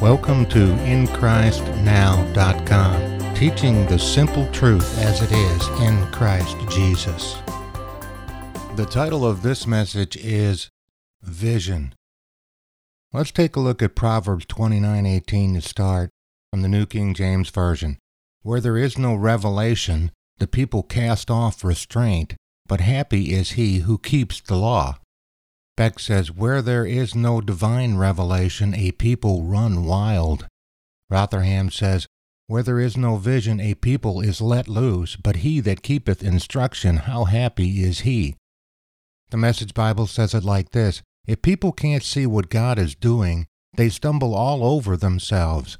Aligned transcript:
Welcome 0.00 0.46
to 0.50 0.58
InChristNow.com, 0.58 3.34
teaching 3.34 3.86
the 3.86 3.98
simple 3.98 4.46
truth 4.52 4.98
as 4.98 5.22
it 5.22 5.32
is 5.32 5.68
in 5.80 6.06
Christ 6.12 6.54
Jesus. 6.68 7.36
The 8.74 8.84
title 8.84 9.24
of 9.24 9.40
this 9.40 9.66
message 9.66 10.14
is 10.18 10.68
Vision. 11.22 11.94
Let's 13.14 13.30
take 13.30 13.56
a 13.56 13.60
look 13.60 13.80
at 13.80 13.96
Proverbs 13.96 14.44
29:18 14.44 15.54
to 15.54 15.62
start 15.62 16.10
from 16.50 16.60
the 16.60 16.68
New 16.68 16.84
King 16.84 17.14
James 17.14 17.48
Version. 17.48 17.96
Where 18.42 18.60
there 18.60 18.76
is 18.76 18.98
no 18.98 19.14
revelation, 19.14 20.12
the 20.36 20.46
people 20.46 20.82
cast 20.82 21.30
off 21.30 21.64
restraint, 21.64 22.34
but 22.66 22.82
happy 22.82 23.32
is 23.32 23.52
he 23.52 23.78
who 23.78 23.96
keeps 23.96 24.42
the 24.42 24.56
law. 24.56 24.98
Beck 25.76 25.98
says, 25.98 26.32
Where 26.32 26.62
there 26.62 26.86
is 26.86 27.14
no 27.14 27.42
divine 27.42 27.96
revelation, 27.96 28.74
a 28.74 28.92
people 28.92 29.42
run 29.42 29.84
wild. 29.84 30.46
Rotherham 31.10 31.70
says, 31.70 32.06
Where 32.46 32.62
there 32.62 32.80
is 32.80 32.96
no 32.96 33.16
vision, 33.16 33.60
a 33.60 33.74
people 33.74 34.22
is 34.22 34.40
let 34.40 34.68
loose, 34.68 35.16
but 35.16 35.36
he 35.36 35.60
that 35.60 35.82
keepeth 35.82 36.22
instruction, 36.22 36.96
how 36.98 37.24
happy 37.24 37.82
is 37.82 38.00
he. 38.00 38.36
The 39.30 39.36
Message 39.36 39.74
Bible 39.74 40.06
says 40.06 40.32
it 40.32 40.44
like 40.44 40.70
this 40.70 41.02
If 41.26 41.42
people 41.42 41.72
can't 41.72 42.02
see 42.02 42.26
what 42.26 42.48
God 42.48 42.78
is 42.78 42.94
doing, 42.94 43.46
they 43.76 43.90
stumble 43.90 44.34
all 44.34 44.64
over 44.64 44.96
themselves. 44.96 45.76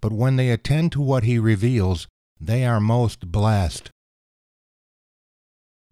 But 0.00 0.12
when 0.12 0.34
they 0.34 0.50
attend 0.50 0.90
to 0.92 1.00
what 1.00 1.22
he 1.22 1.38
reveals, 1.38 2.08
they 2.40 2.64
are 2.64 2.80
most 2.80 3.30
blessed. 3.30 3.90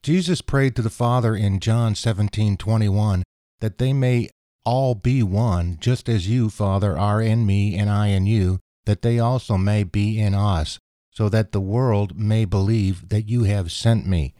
Jesus 0.03 0.41
prayed 0.41 0.75
to 0.77 0.83
the 0.83 0.91
Father 0.91 1.37
in 1.37 1.61
John 1.61 1.95
17:21 1.95 3.23
that 3.61 3.79
they 3.79 3.93
may 3.93 4.29
all 4.65 4.95
be 4.95 5.23
one, 5.23 5.77
just 5.81 6.09
as 6.09 6.29
you, 6.29 6.51
Father, 6.51 6.99
are 6.99 7.23
in 7.23 7.47
me 7.47 7.77
and 7.79 7.89
I 7.89 8.09
in 8.09 8.27
you, 8.27 8.59
that 8.85 9.03
they 9.03 9.19
also 9.19 9.57
may 9.57 9.85
be 9.85 10.19
in 10.19 10.35
us, 10.35 10.79
so 11.13 11.29
that 11.29 11.53
the 11.53 11.61
world 11.61 12.19
may 12.19 12.45
believe 12.45 13.09
that 13.09 13.29
you 13.29 13.45
have 13.45 13.71
sent 13.71 14.07
me. 14.07 14.35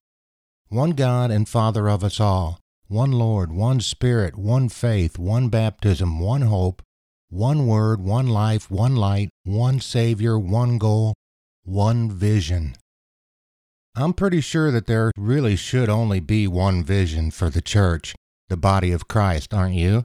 One 0.69 0.91
God 0.91 1.31
and 1.31 1.49
Father 1.49 1.89
of 1.89 2.03
us 2.03 2.19
all, 2.19 2.59
one 2.89 3.13
Lord, 3.13 3.53
one 3.53 3.81
Spirit, 3.81 4.37
one 4.37 4.69
faith, 4.69 5.19
one 5.19 5.49
baptism, 5.49 6.19
one 6.19 6.43
hope, 6.43 6.83
one 7.29 7.67
word, 7.67 8.01
one 8.01 8.27
life, 8.27 8.71
one 8.71 8.97
light, 8.97 9.29
one 9.45 9.81
Savior, 9.81 10.39
one 10.39 10.79
goal, 10.79 11.15
one 11.65 12.11
vision. 12.11 12.77
I'm 13.95 14.13
pretty 14.13 14.41
sure 14.41 14.71
that 14.73 14.87
there 14.87 15.11
really 15.17 15.57
should 15.57 15.89
only 15.89 16.21
be 16.21 16.47
one 16.47 16.85
vision 16.85 17.31
for 17.31 17.49
the 17.49 17.63
church 17.63 18.15
the 18.49 18.57
body 18.57 18.93
of 18.93 19.09
Christ, 19.09 19.53
aren't 19.53 19.75
you? 19.75 20.05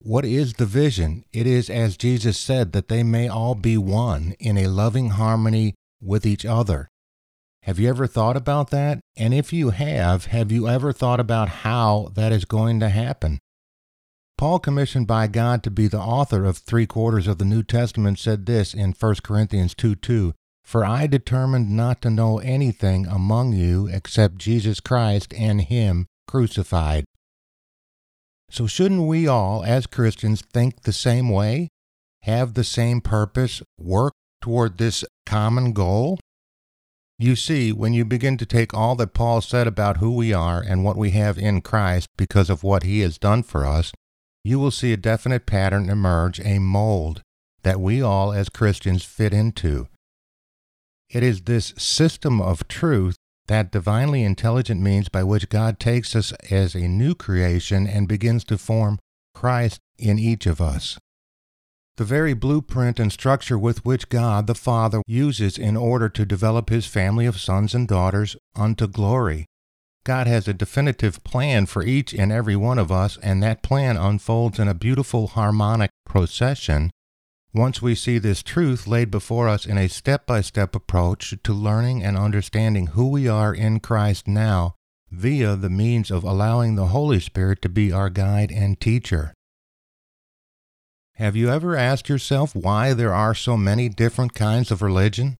What 0.00 0.24
is 0.24 0.54
the 0.54 0.66
vision? 0.66 1.24
It 1.32 1.46
is, 1.46 1.68
as 1.68 1.96
Jesus 1.96 2.38
said, 2.38 2.72
that 2.72 2.88
they 2.88 3.02
may 3.02 3.28
all 3.28 3.54
be 3.54 3.76
one 3.76 4.34
in 4.38 4.56
a 4.56 4.68
loving 4.68 5.10
harmony 5.10 5.74
with 6.00 6.24
each 6.24 6.44
other. 6.44 6.88
Have 7.62 7.78
you 7.78 7.88
ever 7.88 8.06
thought 8.06 8.36
about 8.36 8.70
that? 8.70 9.00
And 9.16 9.34
if 9.34 9.52
you 9.52 9.70
have, 9.70 10.26
have 10.26 10.52
you 10.52 10.68
ever 10.68 10.92
thought 10.92 11.20
about 11.20 11.48
how 11.48 12.12
that 12.14 12.32
is 12.32 12.44
going 12.44 12.78
to 12.80 12.88
happen? 12.88 13.38
Paul, 14.38 14.60
commissioned 14.60 15.08
by 15.08 15.26
God 15.26 15.64
to 15.64 15.70
be 15.70 15.88
the 15.88 15.98
author 15.98 16.44
of 16.44 16.58
three 16.58 16.86
quarters 16.86 17.26
of 17.26 17.38
the 17.38 17.44
New 17.44 17.64
Testament, 17.64 18.20
said 18.20 18.46
this 18.46 18.72
in 18.72 18.92
1 18.92 19.16
Corinthians 19.24 19.74
2 19.74 19.96
2 19.96 20.32
For 20.64 20.84
I 20.84 21.08
determined 21.08 21.70
not 21.70 22.00
to 22.02 22.10
know 22.10 22.38
anything 22.38 23.04
among 23.06 23.52
you 23.52 23.88
except 23.88 24.38
Jesus 24.38 24.78
Christ 24.78 25.34
and 25.34 25.62
Him 25.62 26.06
crucified. 26.28 27.04
So, 28.50 28.68
shouldn't 28.68 29.08
we 29.08 29.26
all, 29.26 29.64
as 29.64 29.88
Christians, 29.88 30.42
think 30.52 30.82
the 30.82 30.92
same 30.92 31.28
way? 31.28 31.68
Have 32.22 32.54
the 32.54 32.64
same 32.64 33.00
purpose? 33.00 33.62
Work 33.78 34.12
toward 34.40 34.78
this 34.78 35.04
common 35.26 35.72
goal? 35.72 36.20
You 37.18 37.34
see, 37.34 37.72
when 37.72 37.92
you 37.92 38.04
begin 38.04 38.36
to 38.36 38.46
take 38.46 38.72
all 38.72 38.94
that 38.96 39.12
Paul 39.12 39.40
said 39.40 39.66
about 39.66 39.96
who 39.96 40.14
we 40.14 40.32
are 40.32 40.60
and 40.60 40.84
what 40.84 40.96
we 40.96 41.10
have 41.10 41.36
in 41.36 41.62
Christ 41.62 42.06
because 42.16 42.48
of 42.48 42.62
what 42.62 42.84
he 42.84 43.00
has 43.00 43.18
done 43.18 43.42
for 43.42 43.66
us, 43.66 43.92
you 44.44 44.60
will 44.60 44.70
see 44.70 44.92
a 44.92 44.96
definite 44.96 45.44
pattern 45.44 45.90
emerge, 45.90 46.38
a 46.40 46.60
mold 46.60 47.22
that 47.64 47.80
we 47.80 48.00
all 48.00 48.32
as 48.32 48.48
Christians 48.48 49.04
fit 49.04 49.34
into. 49.34 49.88
It 51.10 51.22
is 51.22 51.42
this 51.42 51.74
system 51.76 52.40
of 52.40 52.68
truth 52.68 53.16
that 53.48 53.72
divinely 53.72 54.22
intelligent 54.22 54.80
means 54.80 55.08
by 55.08 55.24
which 55.24 55.48
God 55.48 55.80
takes 55.80 56.14
us 56.14 56.32
as 56.50 56.74
a 56.74 56.86
new 56.88 57.14
creation 57.14 57.86
and 57.86 58.06
begins 58.06 58.44
to 58.44 58.56
form 58.56 58.98
Christ 59.34 59.80
in 59.98 60.18
each 60.18 60.46
of 60.46 60.60
us. 60.60 60.98
The 61.96 62.04
very 62.04 62.32
blueprint 62.32 63.00
and 63.00 63.10
structure 63.10 63.58
with 63.58 63.84
which 63.84 64.08
God 64.08 64.46
the 64.46 64.54
Father 64.54 65.02
uses 65.06 65.58
in 65.58 65.76
order 65.76 66.08
to 66.10 66.24
develop 66.24 66.70
his 66.70 66.86
family 66.86 67.26
of 67.26 67.40
sons 67.40 67.74
and 67.74 67.88
daughters 67.88 68.36
unto 68.54 68.86
glory. 68.86 69.46
God 70.04 70.26
has 70.26 70.46
a 70.46 70.54
definitive 70.54 71.24
plan 71.24 71.66
for 71.66 71.82
each 71.82 72.14
and 72.14 72.30
every 72.30 72.56
one 72.56 72.78
of 72.78 72.92
us, 72.92 73.18
and 73.22 73.42
that 73.42 73.62
plan 73.62 73.96
unfolds 73.96 74.58
in 74.58 74.68
a 74.68 74.74
beautiful 74.74 75.26
harmonic 75.26 75.90
procession 76.06 76.90
once 77.54 77.80
we 77.80 77.94
see 77.94 78.18
this 78.18 78.42
truth 78.42 78.86
laid 78.86 79.10
before 79.10 79.48
us 79.48 79.64
in 79.64 79.78
a 79.78 79.88
step 79.88 80.26
by 80.26 80.40
step 80.40 80.74
approach 80.74 81.34
to 81.42 81.52
learning 81.52 82.02
and 82.02 82.16
understanding 82.16 82.88
who 82.88 83.08
we 83.08 83.26
are 83.26 83.54
in 83.54 83.80
Christ 83.80 84.28
now 84.28 84.74
via 85.10 85.56
the 85.56 85.70
means 85.70 86.10
of 86.10 86.24
allowing 86.24 86.74
the 86.74 86.88
Holy 86.88 87.20
Spirit 87.20 87.62
to 87.62 87.68
be 87.68 87.90
our 87.90 88.10
guide 88.10 88.52
and 88.52 88.78
teacher. 88.78 89.32
Have 91.14 91.34
you 91.34 91.50
ever 91.50 91.74
asked 91.74 92.08
yourself 92.08 92.54
why 92.54 92.92
there 92.92 93.14
are 93.14 93.34
so 93.34 93.56
many 93.56 93.88
different 93.88 94.34
kinds 94.34 94.70
of 94.70 94.82
religion? 94.82 95.36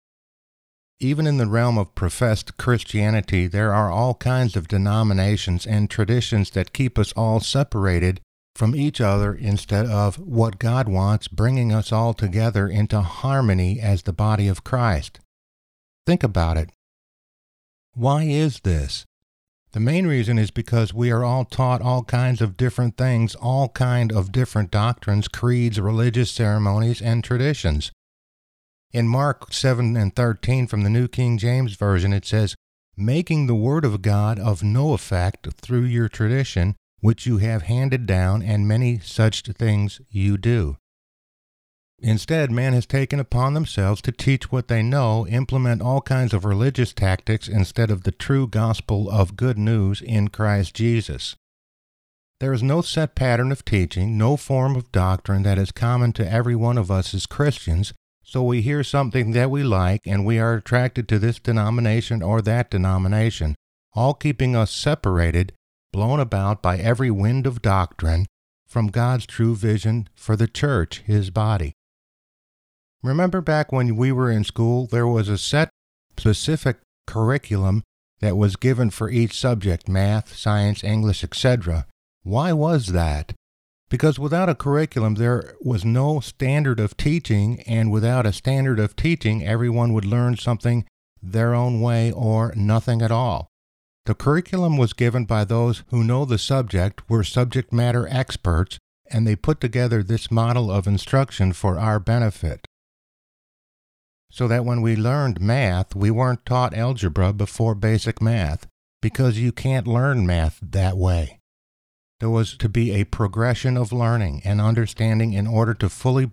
Even 0.98 1.26
in 1.26 1.36
the 1.36 1.46
realm 1.46 1.78
of 1.78 1.94
professed 1.94 2.56
Christianity, 2.56 3.46
there 3.46 3.72
are 3.72 3.90
all 3.90 4.14
kinds 4.14 4.56
of 4.56 4.66
denominations 4.66 5.64
and 5.64 5.88
traditions 5.88 6.50
that 6.50 6.72
keep 6.72 6.98
us 6.98 7.12
all 7.12 7.38
separated 7.38 8.20
from 8.58 8.74
each 8.74 9.00
other 9.00 9.32
instead 9.32 9.86
of 9.86 10.18
what 10.18 10.58
God 10.58 10.88
wants, 10.88 11.28
bringing 11.28 11.72
us 11.72 11.92
all 11.92 12.12
together 12.12 12.66
into 12.66 13.00
harmony 13.00 13.78
as 13.78 14.02
the 14.02 14.12
body 14.12 14.48
of 14.48 14.64
Christ. 14.64 15.20
Think 16.04 16.24
about 16.24 16.56
it. 16.56 16.70
Why 17.94 18.24
is 18.24 18.58
this? 18.64 19.04
The 19.70 19.78
main 19.78 20.08
reason 20.08 20.38
is 20.38 20.50
because 20.50 20.92
we 20.92 21.12
are 21.12 21.22
all 21.22 21.44
taught 21.44 21.82
all 21.82 22.02
kinds 22.02 22.40
of 22.40 22.56
different 22.56 22.96
things, 22.96 23.36
all 23.36 23.68
kind 23.68 24.10
of 24.10 24.32
different 24.32 24.72
doctrines, 24.72 25.28
creeds, 25.28 25.78
religious 25.78 26.32
ceremonies, 26.32 27.00
and 27.00 27.22
traditions. 27.22 27.92
In 28.92 29.06
Mark 29.06 29.52
7 29.52 29.96
and 29.96 30.16
13 30.16 30.66
from 30.66 30.82
the 30.82 30.90
New 30.90 31.06
King 31.06 31.38
James 31.38 31.74
Version, 31.74 32.12
it 32.12 32.24
says, 32.24 32.56
Making 32.96 33.46
the 33.46 33.54
Word 33.54 33.84
of 33.84 34.02
God 34.02 34.40
of 34.40 34.64
no 34.64 34.94
effect 34.94 35.46
through 35.60 35.84
your 35.84 36.08
tradition, 36.08 36.74
which 37.00 37.26
you 37.26 37.38
have 37.38 37.62
handed 37.62 38.06
down, 38.06 38.42
and 38.42 38.66
many 38.66 38.98
such 38.98 39.42
things 39.42 40.00
you 40.10 40.36
do. 40.36 40.76
Instead, 42.00 42.50
man 42.50 42.74
has 42.74 42.86
taken 42.86 43.18
upon 43.18 43.54
themselves 43.54 44.00
to 44.00 44.12
teach 44.12 44.52
what 44.52 44.68
they 44.68 44.82
know, 44.82 45.26
implement 45.26 45.82
all 45.82 46.00
kinds 46.00 46.32
of 46.32 46.44
religious 46.44 46.92
tactics 46.92 47.48
instead 47.48 47.90
of 47.90 48.04
the 48.04 48.12
true 48.12 48.46
gospel 48.46 49.10
of 49.10 49.36
good 49.36 49.58
news 49.58 50.00
in 50.00 50.28
Christ 50.28 50.74
Jesus. 50.74 51.34
There 52.38 52.52
is 52.52 52.62
no 52.62 52.82
set 52.82 53.16
pattern 53.16 53.50
of 53.50 53.64
teaching, 53.64 54.16
no 54.16 54.36
form 54.36 54.76
of 54.76 54.92
doctrine 54.92 55.42
that 55.42 55.58
is 55.58 55.72
common 55.72 56.12
to 56.14 56.32
every 56.32 56.54
one 56.54 56.78
of 56.78 56.88
us 56.88 57.12
as 57.12 57.26
Christians, 57.26 57.92
so 58.22 58.44
we 58.44 58.62
hear 58.62 58.84
something 58.84 59.32
that 59.32 59.50
we 59.50 59.64
like 59.64 60.02
and 60.06 60.24
we 60.24 60.38
are 60.38 60.54
attracted 60.54 61.08
to 61.08 61.18
this 61.18 61.40
denomination 61.40 62.22
or 62.22 62.40
that 62.42 62.70
denomination, 62.70 63.56
all 63.94 64.14
keeping 64.14 64.54
us 64.54 64.70
separated 64.70 65.52
blown 65.98 66.20
about 66.20 66.62
by 66.62 66.78
every 66.78 67.10
wind 67.10 67.44
of 67.44 67.60
doctrine 67.60 68.24
from 68.68 68.86
God's 68.86 69.26
true 69.26 69.56
vision 69.56 70.08
for 70.14 70.36
the 70.36 70.46
church, 70.46 71.00
his 71.00 71.30
body. 71.30 71.72
Remember 73.02 73.40
back 73.40 73.72
when 73.72 73.96
we 73.96 74.12
were 74.12 74.30
in 74.30 74.44
school, 74.44 74.86
there 74.86 75.08
was 75.08 75.28
a 75.28 75.36
set 75.36 75.70
specific 76.16 76.76
curriculum 77.08 77.82
that 78.20 78.36
was 78.36 78.54
given 78.54 78.90
for 78.90 79.10
each 79.10 79.36
subject 79.36 79.88
math, 79.88 80.36
science, 80.36 80.84
English, 80.84 81.24
etc. 81.24 81.84
Why 82.22 82.52
was 82.52 82.92
that? 82.92 83.32
Because 83.88 84.20
without 84.20 84.48
a 84.48 84.54
curriculum, 84.54 85.16
there 85.16 85.56
was 85.60 85.84
no 85.84 86.20
standard 86.20 86.78
of 86.78 86.96
teaching, 86.96 87.60
and 87.62 87.90
without 87.90 88.24
a 88.24 88.32
standard 88.32 88.78
of 88.78 88.94
teaching, 88.94 89.44
everyone 89.44 89.92
would 89.94 90.04
learn 90.04 90.36
something 90.36 90.84
their 91.20 91.56
own 91.56 91.80
way 91.80 92.12
or 92.12 92.54
nothing 92.54 93.02
at 93.02 93.10
all. 93.10 93.48
The 94.08 94.14
curriculum 94.14 94.78
was 94.78 94.94
given 94.94 95.26
by 95.26 95.44
those 95.44 95.82
who 95.88 96.02
know 96.02 96.24
the 96.24 96.38
subject, 96.38 97.02
were 97.10 97.22
subject 97.22 97.74
matter 97.74 98.08
experts, 98.08 98.78
and 99.10 99.26
they 99.26 99.36
put 99.36 99.60
together 99.60 100.02
this 100.02 100.30
model 100.30 100.70
of 100.70 100.86
instruction 100.86 101.52
for 101.52 101.78
our 101.78 102.00
benefit. 102.00 102.64
So 104.32 104.48
that 104.48 104.64
when 104.64 104.80
we 104.80 104.96
learned 104.96 105.42
math, 105.42 105.94
we 105.94 106.10
weren't 106.10 106.46
taught 106.46 106.72
algebra 106.72 107.34
before 107.34 107.74
basic 107.74 108.22
math, 108.22 108.66
because 109.02 109.38
you 109.38 109.52
can't 109.52 109.86
learn 109.86 110.26
math 110.26 110.58
that 110.62 110.96
way. 110.96 111.38
There 112.18 112.30
was 112.30 112.56
to 112.56 112.68
be 112.70 112.92
a 112.92 113.04
progression 113.04 113.76
of 113.76 113.92
learning 113.92 114.40
and 114.42 114.58
understanding 114.58 115.34
in 115.34 115.46
order 115.46 115.74
to 115.74 115.90
fully 115.90 116.30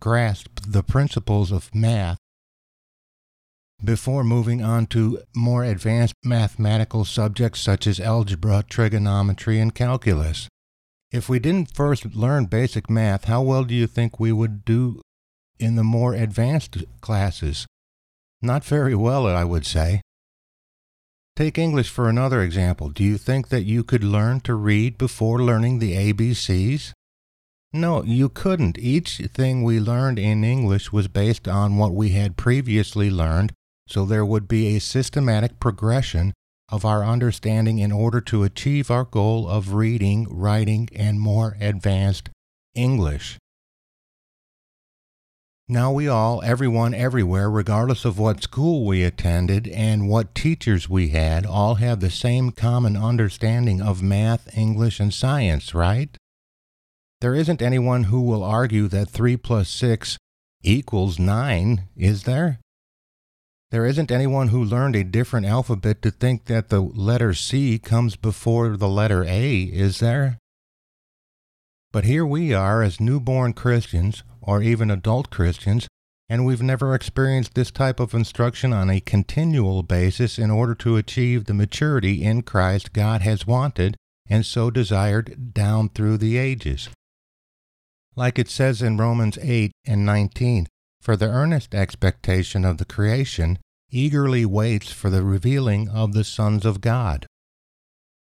grasp 0.00 0.58
the 0.66 0.82
principles 0.82 1.52
of 1.52 1.72
math 1.72 2.18
before 3.84 4.24
moving 4.24 4.62
on 4.62 4.86
to 4.86 5.22
more 5.34 5.64
advanced 5.64 6.14
mathematical 6.24 7.04
subjects 7.04 7.60
such 7.60 7.86
as 7.86 8.00
algebra, 8.00 8.64
trigonometry, 8.68 9.60
and 9.60 9.74
calculus. 9.74 10.48
If 11.12 11.28
we 11.28 11.38
didn't 11.38 11.74
first 11.74 12.14
learn 12.14 12.46
basic 12.46 12.90
math, 12.90 13.24
how 13.24 13.42
well 13.42 13.64
do 13.64 13.74
you 13.74 13.86
think 13.86 14.18
we 14.18 14.32
would 14.32 14.64
do 14.64 15.00
in 15.58 15.76
the 15.76 15.84
more 15.84 16.14
advanced 16.14 16.76
classes? 17.00 17.66
Not 18.42 18.64
very 18.64 18.94
well, 18.94 19.26
I 19.26 19.44
would 19.44 19.64
say. 19.64 20.00
Take 21.36 21.58
English 21.58 21.88
for 21.88 22.08
another 22.08 22.42
example. 22.42 22.90
Do 22.90 23.02
you 23.02 23.18
think 23.18 23.48
that 23.48 23.64
you 23.64 23.82
could 23.82 24.04
learn 24.04 24.40
to 24.40 24.54
read 24.54 24.98
before 24.98 25.42
learning 25.42 25.78
the 25.78 25.94
ABCs? 26.12 26.92
No, 27.72 28.04
you 28.04 28.28
couldn't. 28.28 28.78
Each 28.78 29.16
thing 29.16 29.64
we 29.64 29.80
learned 29.80 30.18
in 30.18 30.44
English 30.44 30.92
was 30.92 31.08
based 31.08 31.48
on 31.48 31.76
what 31.76 31.92
we 31.92 32.10
had 32.10 32.36
previously 32.36 33.10
learned, 33.10 33.52
so 33.86 34.04
there 34.04 34.24
would 34.24 34.48
be 34.48 34.74
a 34.74 34.80
systematic 34.80 35.60
progression 35.60 36.32
of 36.70 36.84
our 36.84 37.04
understanding 37.04 37.78
in 37.78 37.92
order 37.92 38.20
to 38.20 38.42
achieve 38.42 38.90
our 38.90 39.04
goal 39.04 39.48
of 39.48 39.74
reading, 39.74 40.26
writing, 40.30 40.88
and 40.94 41.20
more 41.20 41.56
advanced 41.60 42.30
English. 42.74 43.38
Now 45.68 45.92
we 45.92 46.08
all, 46.08 46.42
everyone, 46.42 46.92
everywhere, 46.92 47.50
regardless 47.50 48.04
of 48.04 48.18
what 48.18 48.42
school 48.42 48.84
we 48.84 49.02
attended 49.02 49.66
and 49.68 50.08
what 50.08 50.34
teachers 50.34 50.90
we 50.90 51.08
had, 51.08 51.46
all 51.46 51.76
have 51.76 52.00
the 52.00 52.10
same 52.10 52.50
common 52.50 52.98
understanding 52.98 53.80
of 53.80 54.02
math, 54.02 54.56
English, 54.58 55.00
and 55.00 55.12
science, 55.12 55.74
right? 55.74 56.14
There 57.22 57.34
isn't 57.34 57.62
anyone 57.62 58.04
who 58.04 58.20
will 58.20 58.44
argue 58.44 58.88
that 58.88 59.08
3 59.08 59.38
plus 59.38 59.70
6 59.70 60.18
equals 60.62 61.18
9, 61.18 61.88
is 61.96 62.24
there? 62.24 62.60
There 63.74 63.86
isn't 63.86 64.12
anyone 64.12 64.50
who 64.50 64.62
learned 64.62 64.94
a 64.94 65.02
different 65.02 65.46
alphabet 65.46 66.00
to 66.02 66.12
think 66.12 66.44
that 66.44 66.68
the 66.68 66.80
letter 66.80 67.34
C 67.34 67.80
comes 67.80 68.14
before 68.14 68.76
the 68.76 68.88
letter 68.88 69.24
A, 69.24 69.62
is 69.62 69.98
there? 69.98 70.38
But 71.92 72.04
here 72.04 72.24
we 72.24 72.54
are 72.54 72.84
as 72.84 73.00
newborn 73.00 73.52
Christians, 73.52 74.22
or 74.40 74.62
even 74.62 74.92
adult 74.92 75.28
Christians, 75.28 75.88
and 76.28 76.46
we've 76.46 76.62
never 76.62 76.94
experienced 76.94 77.54
this 77.54 77.72
type 77.72 77.98
of 77.98 78.14
instruction 78.14 78.72
on 78.72 78.90
a 78.90 79.00
continual 79.00 79.82
basis 79.82 80.38
in 80.38 80.52
order 80.52 80.76
to 80.76 80.96
achieve 80.96 81.46
the 81.46 81.52
maturity 81.52 82.22
in 82.22 82.42
Christ 82.42 82.92
God 82.92 83.22
has 83.22 83.44
wanted 83.44 83.96
and 84.28 84.46
so 84.46 84.70
desired 84.70 85.52
down 85.52 85.88
through 85.88 86.18
the 86.18 86.36
ages. 86.36 86.90
Like 88.14 88.38
it 88.38 88.48
says 88.48 88.82
in 88.82 88.98
Romans 88.98 89.36
8 89.42 89.72
and 89.84 90.06
19, 90.06 90.68
for 91.04 91.16
the 91.18 91.28
earnest 91.28 91.74
expectation 91.74 92.64
of 92.64 92.78
the 92.78 92.84
creation 92.86 93.58
eagerly 93.90 94.46
waits 94.46 94.90
for 94.90 95.10
the 95.10 95.22
revealing 95.22 95.86
of 95.90 96.14
the 96.14 96.24
sons 96.24 96.64
of 96.64 96.80
God. 96.80 97.26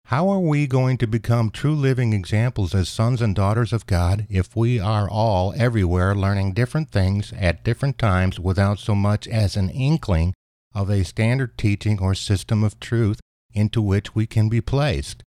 How 0.05 0.27
are 0.29 0.39
we 0.39 0.65
going 0.65 0.97
to 0.97 1.07
become 1.07 1.51
true 1.51 1.75
living 1.75 2.13
examples 2.13 2.73
as 2.73 2.89
sons 2.89 3.21
and 3.21 3.35
daughters 3.35 3.73
of 3.73 3.85
God 3.85 4.25
if 4.27 4.55
we 4.55 4.79
are 4.79 5.07
all 5.07 5.53
everywhere 5.55 6.15
learning 6.15 6.53
different 6.53 6.89
things 6.91 7.31
at 7.39 7.63
different 7.63 7.99
times 7.99 8.39
without 8.39 8.79
so 8.79 8.95
much 8.95 9.27
as 9.27 9.55
an 9.55 9.69
inkling 9.69 10.33
of 10.73 10.89
a 10.89 11.05
standard 11.05 11.59
teaching 11.59 11.99
or 12.01 12.15
system 12.15 12.63
of 12.63 12.79
truth 12.79 13.19
into 13.53 13.83
which 13.83 14.15
we 14.15 14.25
can 14.25 14.49
be 14.49 14.61
placed? 14.61 15.23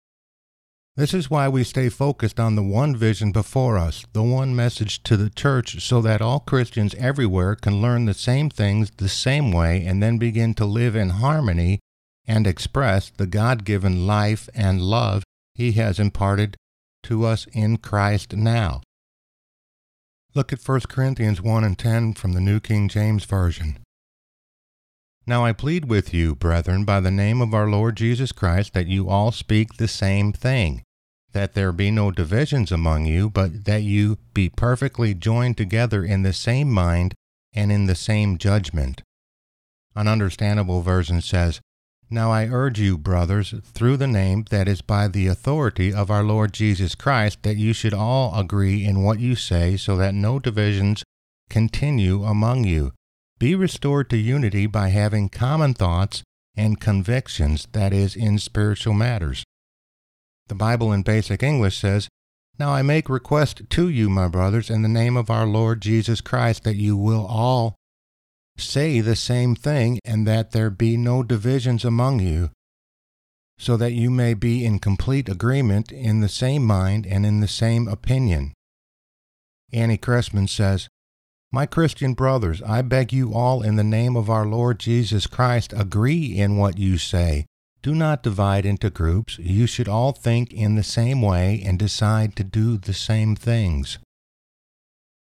This 0.97 1.13
is 1.13 1.31
why 1.31 1.47
we 1.47 1.63
stay 1.63 1.91
focused 1.91 2.41
on 2.41 2.57
the 2.57 2.63
one 2.63 2.97
vision 2.97 3.31
before 3.31 3.77
us, 3.77 4.07
the 4.15 4.23
one 4.23 4.57
message 4.57 5.03
to 5.03 5.19
the 5.19 5.29
church, 5.29 5.87
so 5.87 6.01
that 6.01 6.23
all 6.23 6.41
Christians 6.41 6.95
everywhere 6.95 7.55
can 7.55 7.83
learn 7.83 8.07
the 8.07 8.15
same 8.15 8.49
things 8.49 8.91
the 8.97 9.11
same 9.11 9.53
way 9.53 9.85
and 9.85 10.03
then 10.03 10.17
begin 10.17 10.55
to 10.55 10.65
live 10.65 10.97
in 10.97 11.11
harmony 11.11 11.81
and 12.27 12.47
express 12.47 13.11
the 13.11 13.27
God 13.27 13.65
given 13.67 14.07
life 14.07 14.49
and 14.55 14.81
love 14.81 15.23
He 15.55 15.73
has 15.73 16.01
imparted 16.01 16.57
to 17.03 17.27
us 17.27 17.47
in 17.53 17.77
Christ 17.77 18.35
now. 18.35 18.81
Look 20.35 20.51
at 20.51 20.67
1 20.67 20.81
Corinthians 20.89 21.43
1 21.43 21.63
and 21.63 21.79
10 21.79 22.15
from 22.15 22.33
the 22.33 22.41
New 22.41 22.59
King 22.59 22.89
James 22.89 23.27
Version. 23.27 23.81
Now 25.27 25.45
I 25.45 25.53
plead 25.53 25.87
with 25.87 26.15
you, 26.15 26.35
brethren, 26.35 26.85
by 26.85 27.01
the 27.01 27.11
name 27.11 27.43
of 27.43 27.53
our 27.53 27.69
Lord 27.69 27.97
Jesus 27.97 28.33
Christ, 28.33 28.73
that 28.75 28.87
you 28.87 29.09
all 29.09 29.33
speak 29.33 29.75
the 29.75 29.89
same 29.89 30.33
thing, 30.33 30.85
that 31.37 31.53
there 31.53 31.71
be 31.71 31.91
no 31.91 32.11
divisions 32.11 32.73
among 32.73 33.05
you, 33.05 33.29
but 33.29 33.67
that 33.67 33.83
you 33.83 34.17
be 34.33 34.49
perfectly 34.49 35.13
joined 35.13 35.59
together 35.59 36.03
in 36.03 36.23
the 36.23 36.33
same 36.33 36.73
mind 36.73 37.13
and 37.53 37.71
in 37.71 37.85
the 37.85 37.95
same 37.95 38.39
judgment. 38.39 39.03
An 39.95 40.09
understandable 40.09 40.81
version 40.81 41.21
says, 41.21 41.61
now 42.09 42.31
I 42.33 42.47
urge 42.47 42.81
you, 42.81 42.97
brothers, 42.97 43.53
through 43.63 43.99
the 43.99 44.07
name 44.07 44.47
that 44.49 44.67
is 44.67 44.81
by 44.81 45.09
the 45.09 45.27
authority 45.27 45.93
of 45.93 46.11
our 46.11 46.23
Lord 46.23 46.55
Jesus 46.55 46.95
Christ, 46.95 47.43
that 47.43 47.57
you 47.57 47.75
should 47.75 47.93
all 47.93 48.39
agree 48.39 48.83
in 48.83 49.03
what 49.03 49.21
you 49.21 49.37
say, 49.37 49.77
so 49.77 49.95
that 49.99 50.15
no 50.15 50.39
divisions 50.39 51.03
continue 51.51 52.25
among 52.25 52.65
you. 52.65 52.93
Be 53.39 53.55
restored 53.55 54.09
to 54.09 54.17
unity 54.17 54.67
by 54.67 54.89
having 54.89 55.29
common 55.29 55.75
thoughts 55.75 56.23
and 56.57 56.81
convictions, 56.81 57.69
that 57.73 57.93
is, 57.93 58.17
in 58.17 58.39
spiritual 58.39 58.95
matters. 58.95 59.45
The 60.49 60.55
Bible 60.55 60.93
in 60.93 61.03
basic 61.03 61.43
English 61.43 61.79
says, 61.79 62.09
Now 62.59 62.71
I 62.73 62.83
make 62.83 63.09
request 63.09 63.63
to 63.69 63.89
you, 63.89 64.09
my 64.09 64.29
brothers, 64.29 64.71
in 64.71 64.83
the 64.83 64.89
name 64.89 65.17
of 65.17 65.31
our 65.31 65.47
Lord 65.47 65.83
Jesus 65.83 66.21
Christ, 66.21 66.63
that 66.65 66.77
you 66.77 66.97
will 66.97 67.27
all 67.27 67.77
say 68.57 69.01
the 69.01 69.17
same 69.17 69.55
thing, 69.55 69.99
and 70.05 70.27
that 70.27 70.53
there 70.53 70.71
be 70.71 70.97
no 70.97 71.23
divisions 71.23 71.85
among 71.85 72.21
you, 72.21 72.51
so 73.59 73.77
that 73.77 73.93
you 73.93 74.11
may 74.11 74.35
be 74.35 74.65
in 74.65 74.79
complete 74.79 75.29
agreement 75.29 75.91
in 75.91 76.21
the 76.21 76.29
same 76.29 76.65
mind 76.65 77.07
and 77.07 77.27
in 77.27 77.41
the 77.41 77.49
same 77.49 77.89
opinion. 77.89 78.53
Annie 79.73 79.99
Cressman 79.99 80.47
says, 80.47 80.89
My 81.51 81.67
Christian 81.67 82.15
brothers, 82.15 82.63
I 82.63 82.83
beg 82.83 83.13
you 83.13 83.35
all 83.35 83.63
in 83.63 83.77
the 83.77 83.85
name 83.85 84.17
of 84.17 84.31
our 84.31 84.47
Lord 84.47 84.79
Jesus 84.79 85.27
Christ, 85.27 85.73
agree 85.77 86.39
in 86.39 86.57
what 86.57 86.79
you 86.79 86.99
say. 86.99 87.47
Do 87.87 87.95
not 87.95 88.25
divide 88.25 88.67
into 88.67 88.91
groups. 88.91 89.39
You 89.39 89.69
should 89.69 89.87
all 89.87 90.11
think 90.11 90.53
in 90.53 90.75
the 90.75 90.83
same 90.83 91.23
way 91.23 91.63
and 91.65 91.79
decide 91.79 92.35
to 92.35 92.43
do 92.43 92.77
the 92.77 92.93
same 92.93 93.37
things. 93.37 93.99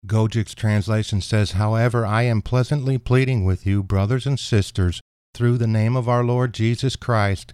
Gojik's 0.06 0.56
translation 0.56 1.20
says, 1.20 1.52
However, 1.60 2.06
I 2.06 2.22
am 2.22 2.42
pleasantly 2.42 2.98
pleading 2.98 3.44
with 3.44 3.66
you, 3.66 3.84
brothers 3.84 4.26
and 4.26 4.40
sisters, 4.40 5.02
through 5.34 5.58
the 5.58 5.68
name 5.68 5.98
of 5.98 6.08
our 6.08 6.24
Lord 6.24 6.54
Jesus 6.54 6.96
Christ, 6.96 7.52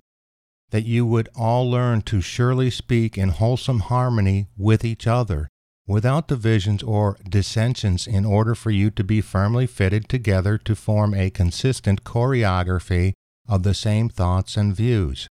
that 0.69 0.85
you 0.85 1.07
would 1.07 1.27
all 1.35 1.67
learn 1.67 2.03
to 2.03 2.21
surely 2.21 2.69
speak 2.69 3.17
in 3.17 3.29
wholesome 3.29 3.79
harmony 3.79 4.45
with 4.55 4.85
each 4.85 5.07
other, 5.07 5.50
without 5.88 6.27
divisions 6.27 6.83
or 6.83 7.17
dissensions, 7.27 8.05
in 8.05 8.25
order 8.25 8.53
for 8.53 8.69
you 8.69 8.91
to 8.91 9.03
be 9.03 9.21
firmly 9.21 9.65
fitted 9.65 10.07
together 10.07 10.59
to 10.59 10.75
form 10.75 11.15
a 11.15 11.31
consistent 11.31 12.03
choreography 12.03 13.13
of 13.47 13.63
the 13.63 13.73
same 13.73 14.09
thoughts 14.09 14.57
and 14.57 14.75
views. 14.75 15.27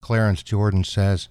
Clarence 0.00 0.42
Jordan 0.42 0.84
says, 0.84 1.28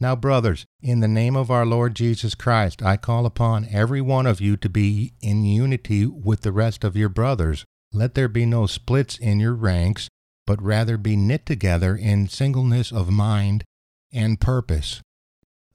now, 0.00 0.14
brothers, 0.14 0.64
in 0.80 1.00
the 1.00 1.08
name 1.08 1.34
of 1.34 1.50
our 1.50 1.66
Lord 1.66 1.96
Jesus 1.96 2.36
Christ, 2.36 2.82
I 2.82 2.96
call 2.96 3.26
upon 3.26 3.66
every 3.70 4.00
one 4.00 4.26
of 4.26 4.40
you 4.40 4.56
to 4.58 4.68
be 4.68 5.12
in 5.20 5.44
unity 5.44 6.06
with 6.06 6.42
the 6.42 6.52
rest 6.52 6.84
of 6.84 6.96
your 6.96 7.08
brothers. 7.08 7.64
Let 7.92 8.14
there 8.14 8.28
be 8.28 8.46
no 8.46 8.66
splits 8.66 9.18
in 9.18 9.40
your 9.40 9.54
ranks, 9.54 10.08
but 10.46 10.62
rather 10.62 10.96
be 10.96 11.16
knit 11.16 11.46
together 11.46 11.96
in 11.96 12.28
singleness 12.28 12.92
of 12.92 13.10
mind 13.10 13.64
and 14.12 14.40
purpose. 14.40 15.00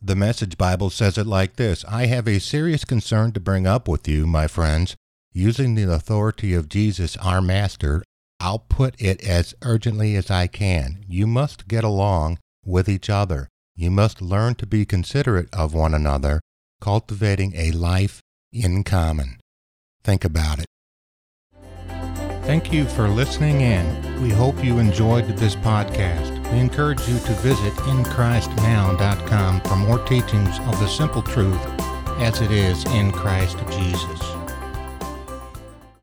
The 0.01 0.15
Message 0.15 0.58
Bible 0.58 0.89
says 0.89 1.18
it 1.18 1.27
like 1.27 1.58
this 1.58 1.84
I 1.86 2.06
have 2.06 2.27
a 2.27 2.39
serious 2.39 2.86
concern 2.86 3.34
to 3.34 3.42
bring 3.42 3.68
up 3.68 3.89
with 3.89 4.08
you, 4.08 4.25
my 4.25 4.48
friends. 4.48 4.96
Using 5.34 5.75
the 5.75 5.92
authority 5.92 6.53
of 6.53 6.70
Jesus, 6.70 7.18
our 7.18 7.42
Master, 7.42 8.03
I'll 8.40 8.60
put 8.60 9.00
it 9.00 9.24
as 9.24 9.56
urgently 9.62 10.16
as 10.16 10.30
I 10.30 10.48
can. 10.48 11.04
You 11.08 11.28
must 11.28 11.68
get 11.68 11.84
along 11.84 12.40
with 12.66 12.90
each 12.90 13.10
other. 13.10 13.50
You 13.75 13.90
must 13.90 14.22
learn 14.22 14.56
to 14.56 14.66
be 14.66 14.86
considerate 14.86 15.50
of 15.54 15.74
one 15.74 15.94
another, 15.94 16.42
cultivating 16.82 17.54
a 17.56 17.72
life 17.72 18.22
in 18.52 18.84
common. 18.84 19.40
Think 20.04 20.25
about 20.25 20.60
it. 20.60 20.66
Thank 22.44 22.74
you 22.74 22.84
for 22.84 23.08
listening 23.08 23.62
in. 23.62 24.22
We 24.22 24.30
hope 24.30 24.62
you 24.63 24.78
enjoyed 24.78 25.25
this 25.38 25.56
podcast. 25.56 26.52
We 26.52 26.60
encourage 26.60 27.00
you 27.08 27.18
to 27.20 27.34
visit 27.36 27.74
inchristnow.com 27.74 29.62
for 29.62 29.75
more 29.78 30.00
teachings 30.00 30.60
of 30.60 30.78
the 30.80 30.88
simple 30.88 31.22
truth 31.22 31.66
as 32.20 32.42
it 32.42 32.52
is 32.52 32.84
in 32.86 33.13
Christ 33.13 33.58
Jesus. 33.72 34.33